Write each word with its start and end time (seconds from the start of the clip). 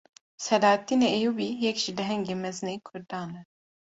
Seleheddînê 0.43 1.07
Eyyûbî, 1.15 1.49
yek 1.65 1.77
ji 1.83 1.91
lehengên 1.97 2.39
mezinên 2.43 2.79
Kurdan 2.87 3.29
e 3.41 3.43